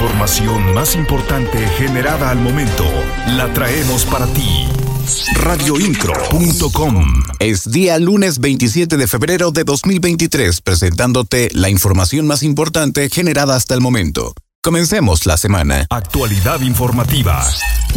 información 0.00 0.72
más 0.72 0.94
importante 0.94 1.58
generada 1.76 2.30
al 2.30 2.38
momento 2.38 2.84
la 3.36 3.52
traemos 3.52 4.06
para 4.06 4.26
ti. 4.28 4.66
Radioincro.com 5.34 7.22
Es 7.38 7.70
día 7.70 7.98
lunes 7.98 8.38
27 8.38 8.96
de 8.96 9.06
febrero 9.06 9.50
de 9.50 9.64
2023 9.64 10.62
presentándote 10.62 11.50
la 11.52 11.68
información 11.68 12.26
más 12.26 12.42
importante 12.42 13.10
generada 13.10 13.56
hasta 13.56 13.74
el 13.74 13.82
momento. 13.82 14.32
Comencemos 14.62 15.24
la 15.24 15.38
semana. 15.38 15.86
Actualidad 15.88 16.60
informativa. 16.60 17.42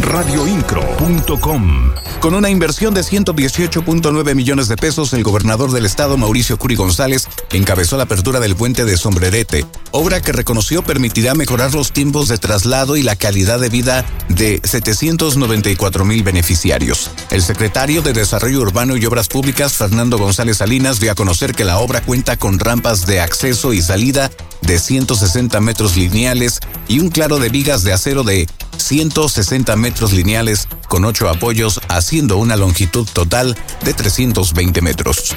Radioincro.com 0.00 1.92
Con 2.20 2.34
una 2.34 2.48
inversión 2.48 2.94
de 2.94 3.02
118.9 3.02 4.34
millones 4.34 4.68
de 4.68 4.76
pesos, 4.78 5.12
el 5.12 5.22
gobernador 5.22 5.72
del 5.72 5.84
estado, 5.84 6.16
Mauricio 6.16 6.58
Curi 6.58 6.74
González, 6.74 7.28
encabezó 7.52 7.98
la 7.98 8.04
apertura 8.04 8.40
del 8.40 8.56
puente 8.56 8.86
de 8.86 8.96
Sombrerete, 8.96 9.66
obra 9.90 10.22
que 10.22 10.32
reconoció 10.32 10.82
permitirá 10.82 11.34
mejorar 11.34 11.74
los 11.74 11.92
tiempos 11.92 12.28
de 12.28 12.38
traslado 12.38 12.96
y 12.96 13.02
la 13.02 13.16
calidad 13.16 13.60
de 13.60 13.68
vida 13.68 14.06
de 14.30 14.62
794 14.64 16.06
mil 16.06 16.22
beneficiarios. 16.22 17.10
El 17.30 17.42
secretario 17.42 18.00
de 18.00 18.14
Desarrollo 18.14 18.62
Urbano 18.62 18.96
y 18.96 19.04
Obras 19.04 19.28
Públicas, 19.28 19.74
Fernando 19.74 20.16
González 20.16 20.56
Salinas, 20.56 20.98
dio 20.98 21.12
a 21.12 21.14
conocer 21.14 21.54
que 21.54 21.64
la 21.64 21.78
obra 21.78 22.00
cuenta 22.00 22.38
con 22.38 22.58
rampas 22.58 23.04
de 23.04 23.20
acceso 23.20 23.74
y 23.74 23.82
salida 23.82 24.30
de 24.62 24.78
160 24.78 25.60
metros 25.60 25.96
lineales 25.96 26.53
y 26.88 27.00
un 27.00 27.08
claro 27.08 27.38
de 27.38 27.48
vigas 27.48 27.84
de 27.84 27.92
acero 27.92 28.24
de 28.24 28.46
160 28.76 29.76
metros 29.76 30.12
lineales 30.12 30.68
con 30.88 31.04
ocho 31.04 31.28
apoyos, 31.28 31.80
haciendo 31.88 32.36
una 32.38 32.56
longitud 32.56 33.08
total 33.12 33.56
de 33.84 33.94
320 33.94 34.82
metros. 34.82 35.34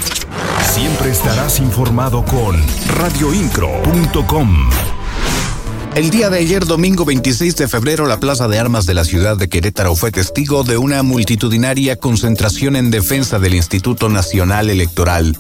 Siempre 0.74 1.12
estarás 1.12 1.60
informado 1.60 2.24
con 2.26 2.62
radioincro.com. 2.96 4.70
El 5.96 6.12
día 6.12 6.30
de 6.30 6.38
ayer, 6.38 6.66
domingo 6.66 7.06
26 7.06 7.56
de 7.56 7.68
febrero, 7.68 8.06
la 8.06 8.20
Plaza 8.20 8.48
de 8.48 8.60
Armas 8.60 8.86
de 8.86 8.94
la 8.94 9.04
ciudad 9.04 9.36
de 9.36 9.50
Querétaro 9.50 9.96
fue 9.96 10.12
testigo 10.12 10.64
de 10.64 10.78
una 10.78 11.02
multitudinaria 11.02 11.96
concentración 11.96 12.76
en 12.76 12.92
defensa 12.92 13.40
del 13.40 13.56
Instituto 13.56 14.08
Nacional 14.08 14.70
Electoral. 14.70 15.36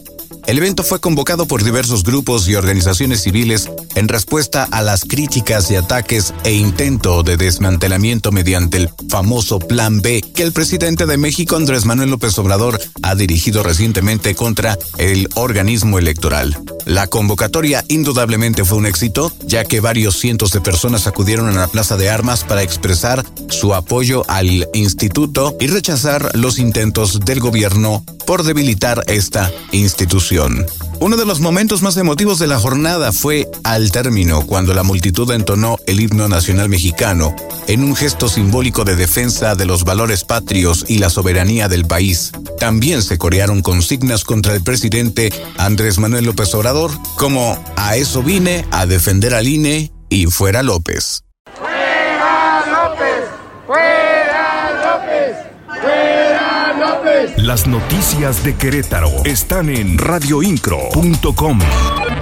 El 0.47 0.57
evento 0.57 0.83
fue 0.83 1.01
convocado 1.01 1.45
por 1.45 1.61
diversos 1.61 2.03
grupos 2.03 2.47
y 2.47 2.55
organizaciones 2.55 3.21
civiles 3.21 3.69
en 3.95 4.07
respuesta 4.07 4.65
a 4.71 4.81
las 4.81 5.03
críticas 5.03 5.69
y 5.71 5.75
ataques 5.75 6.33
e 6.45 6.53
intento 6.53 7.21
de 7.21 7.35
desmantelamiento 7.35 8.31
mediante 8.31 8.77
el 8.77 8.89
famoso 9.09 9.59
Plan 9.59 10.01
B 10.01 10.23
que 10.33 10.43
el 10.43 10.53
presidente 10.53 11.05
de 11.05 11.17
México, 11.17 11.57
Andrés 11.57 11.83
Manuel 11.83 12.11
López 12.11 12.39
Obrador, 12.39 12.79
ha 13.03 13.13
dirigido 13.15 13.61
recientemente 13.61 14.35
contra 14.35 14.77
el 14.97 15.27
organismo 15.35 15.99
electoral. 15.99 16.57
La 16.85 17.07
convocatoria 17.07 17.83
indudablemente 17.89 18.63
fue 18.63 18.77
un 18.77 18.85
éxito, 18.85 19.33
ya 19.45 19.65
que 19.65 19.81
varios 19.81 20.17
cientos 20.17 20.51
de 20.51 20.61
personas 20.61 21.07
acudieron 21.07 21.49
a 21.49 21.59
la 21.59 21.67
Plaza 21.67 21.97
de 21.97 22.09
Armas 22.09 22.45
para 22.45 22.63
expresar 22.63 23.25
su 23.49 23.75
apoyo 23.75 24.23
al 24.29 24.69
instituto 24.73 25.57
y 25.59 25.67
rechazar 25.67 26.37
los 26.37 26.57
intentos 26.57 27.19
del 27.19 27.41
gobierno 27.41 28.05
por 28.27 28.43
debilitar 28.43 29.03
esta 29.07 29.51
institución. 29.71 30.67
Uno 30.99 31.15
de 31.15 31.25
los 31.25 31.39
momentos 31.39 31.81
más 31.81 31.95
emotivos 31.95 32.39
de 32.39 32.47
la 32.47 32.59
jornada 32.59 33.11
fue 33.13 33.47
al 33.63 33.91
término, 33.91 34.45
cuando 34.45 34.73
la 34.73 34.83
multitud 34.83 35.31
entonó 35.31 35.77
el 35.87 36.01
himno 36.01 36.27
nacional 36.27 36.69
mexicano 36.69 37.33
en 37.67 37.83
un 37.83 37.95
gesto 37.95 38.27
simbólico 38.27 38.83
de 38.83 38.95
defensa 38.95 39.55
de 39.55 39.65
los 39.65 39.85
valores 39.85 40.23
patrios 40.23 40.85
y 40.87 40.97
la 40.97 41.09
soberanía 41.09 41.69
del 41.69 41.85
país. 41.85 42.31
También 42.59 43.01
se 43.01 43.17
corearon 43.17 43.61
consignas 43.61 44.23
contra 44.23 44.53
el 44.53 44.63
presidente 44.63 45.31
Andrés 45.57 45.97
Manuel 45.97 46.25
López 46.25 46.53
Obrador, 46.53 46.91
como 47.15 47.63
a 47.75 47.95
eso 47.95 48.23
vine, 48.23 48.65
a 48.71 48.85
defender 48.85 49.33
al 49.35 49.47
INE 49.47 49.91
y 50.09 50.25
fuera 50.25 50.63
López. 50.63 51.23
¡Fuera 51.57 52.65
López! 52.65 53.23
¡Fuera 53.65 54.71
López! 54.83 55.37
¡Fuera 55.81 56.73
López! 56.79 57.36
Las 57.47 57.65
noticias 57.65 58.43
de 58.43 58.57
Querétaro 58.57 59.23
están 59.23 59.69
en 59.69 59.97
radioincro.com. 59.97 61.59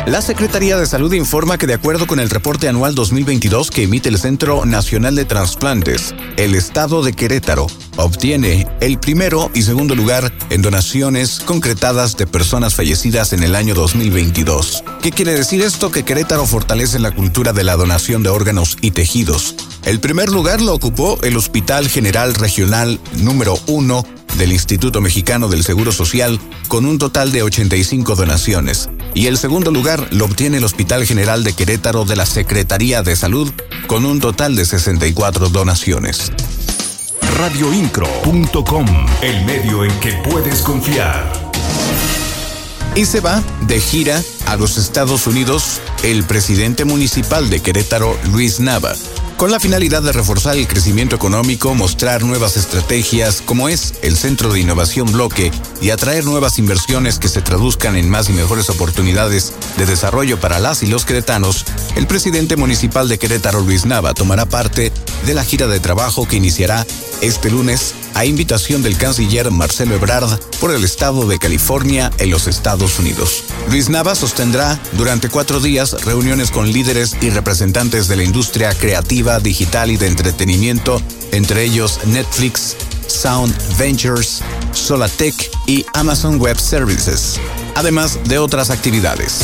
La 0.06 0.22
Secretaría 0.22 0.78
de 0.78 0.86
Salud 0.86 1.12
informa 1.14 1.58
que 1.58 1.66
de 1.66 1.74
acuerdo 1.74 2.06
con 2.06 2.20
el 2.20 2.30
reporte 2.30 2.70
anual 2.70 2.94
2022 2.94 3.72
que 3.72 3.82
emite 3.82 4.08
el 4.10 4.20
Centro 4.20 4.68
Nacional 4.68 5.16
de 5.16 5.26
Transplantes, 5.26 6.14
el 6.38 6.54
estado 6.54 7.02
de 7.02 7.14
Querétaro 7.14 7.66
obtiene 7.96 8.68
el 8.82 9.00
primero 9.00 9.50
y 9.56 9.64
segundo 9.64 9.96
lugar 9.96 10.32
en 10.52 10.62
donaciones 10.62 11.40
concretadas 11.40 12.18
de 12.18 12.28
personas 12.28 12.76
fallecidas 12.76 13.34
en 13.34 13.42
el 13.42 13.56
año 13.56 13.74
2022. 13.74 14.84
¿Qué 15.02 15.10
quiere 15.10 15.34
decir 15.34 15.64
esto? 15.64 15.90
Que 15.90 16.04
Querétaro 16.06 16.46
fortalece 16.46 17.00
la 17.00 17.10
cultura 17.10 17.52
de 17.52 17.64
la 17.64 17.76
donación 17.76 18.22
de 18.22 18.30
órganos 18.30 18.78
y 18.80 18.92
tejidos. 18.92 19.56
El 19.86 20.00
primer 20.00 20.30
lugar 20.30 20.62
lo 20.62 20.76
ocupó 20.76 21.18
el 21.24 21.36
Hospital 21.36 21.90
General 21.90 22.36
Regional 22.36 23.00
número 23.18 23.58
1 23.66 24.06
del 24.38 24.52
Instituto 24.52 25.02
Mexicano 25.02 25.48
del 25.48 25.64
Seguro 25.64 25.92
Social 25.92 26.40
con 26.68 26.86
un 26.86 26.98
total 26.98 27.32
de 27.32 27.44
85 27.44 28.16
donaciones. 28.16 28.90
Y 29.14 29.28
el 29.28 29.38
segundo 29.38 29.72
lugar 29.72 30.08
lo 30.12 30.26
obtiene 30.26 30.58
el 30.58 30.64
Hospital 30.64 31.06
General 31.06 31.44
de 31.44 31.54
Querétaro 31.54 32.06
de 32.06 32.16
la 32.16 32.26
Secretaría 32.26 33.04
de 33.04 33.16
Salud 33.16 33.52
con 33.88 34.06
un 34.06 34.20
total 34.20 34.56
de 34.56 34.66
64 34.66 35.50
donaciones. 35.50 36.32
Radioincro.com, 37.38 38.86
el 39.22 39.46
medio 39.46 39.84
en 39.84 40.00
que 40.00 40.14
puedes 40.30 40.62
confiar. 40.62 41.32
Y 42.96 43.06
se 43.06 43.20
va 43.20 43.44
de 43.68 43.80
gira 43.80 44.22
a 44.46 44.56
los 44.56 44.78
Estados 44.78 45.28
Unidos 45.28 45.82
el 46.04 46.24
presidente 46.24 46.86
municipal 46.86 47.50
de 47.50 47.60
Querétaro, 47.60 48.18
Luis 48.32 48.62
Nava, 48.62 48.94
con 49.38 49.52
la 49.52 49.60
finalidad 49.60 50.02
de 50.02 50.14
reforzar 50.14 50.56
el 50.56 50.68
crecimiento 50.68 51.16
económico, 51.16 51.76
mostrar 51.76 52.24
nuevas 52.24 52.56
estrategias 52.58 53.42
como 53.42 53.68
es 53.68 53.96
el 54.02 54.16
Centro 54.16 54.54
de 54.54 54.62
Innovación 54.62 55.12
Bloque 55.12 55.52
y 55.82 55.90
atraer 55.90 56.26
nuevas 56.26 56.58
inversiones 56.58 57.20
que 57.20 57.28
se 57.28 57.42
traduzcan 57.42 57.98
en 57.98 58.10
más 58.10 58.30
y 58.30 58.34
mejores 58.34 58.70
oportunidades 58.70 59.54
de 59.78 59.86
desarrollo 59.86 60.40
para 60.40 60.60
las 60.60 60.84
y 60.84 60.88
los 60.88 61.06
queretanos, 61.06 61.66
el 61.96 62.08
presidente 62.08 62.56
municipal 62.56 63.10
de 63.10 63.20
Querétaro, 63.20 63.62
Luis 63.62 63.86
Nava, 63.86 64.14
tomará 64.14 64.46
parte 64.46 64.92
de 65.26 65.34
la 65.34 65.44
gira 65.44 65.68
de 65.68 65.80
trabajo 65.80 66.28
que 66.28 66.38
iniciará 66.38 66.86
este 67.22 67.50
lunes 67.50 67.94
a 68.16 68.26
invitación 68.26 68.82
del 68.82 68.98
canciller 68.98 69.52
Marcelo 69.52 69.96
Ebrard 69.96 70.40
por 70.62 70.72
el 70.72 70.84
estado 70.86 71.28
de 71.28 71.38
California 71.38 72.12
en 72.18 72.32
los 72.32 72.48
Estados 72.48 72.98
Unidos. 72.98 73.44
Luis 73.70 73.90
Nava 73.90 74.16
sostendrá 74.16 74.80
durante 74.94 75.30
cuatro 75.30 75.60
días 75.60 76.06
reuniones 76.06 76.50
con 76.50 76.72
líderes 76.72 77.18
y 77.22 77.30
representantes 77.30 78.08
de 78.08 78.16
la 78.16 78.24
industria 78.24 78.74
creativa, 78.74 79.25
digital 79.40 79.92
y 79.92 79.98
de 79.98 80.08
entretenimiento, 80.08 81.02
entre 81.32 81.64
ellos 81.64 82.00
Netflix, 82.06 82.76
Sound 83.08 83.54
Ventures, 83.78 84.42
Solatech 84.72 85.50
y 85.68 85.86
Amazon 85.94 86.40
Web 86.40 86.60
Services, 86.60 87.40
además 87.76 88.20
de 88.26 88.40
otras 88.40 88.70
actividades 88.70 89.42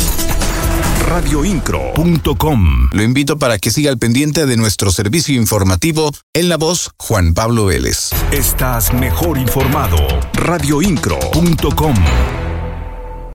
radioincro.com. 1.12 2.90
Lo 2.94 3.04
invito 3.04 3.38
para 3.38 3.60
que 3.60 3.70
siga 3.70 3.92
al 3.92 3.98
pendiente 3.98 4.46
de 4.46 4.56
nuestro 4.56 4.92
servicio 4.92 5.36
informativo 5.36 6.12
en 6.34 6.48
la 6.48 6.56
voz 6.56 6.92
Juan 6.98 7.34
Pablo 7.34 7.66
Vélez. 7.66 8.12
Estás 8.32 8.94
mejor 8.94 9.38
informado. 9.38 9.98
radioincro.com. 10.36 11.96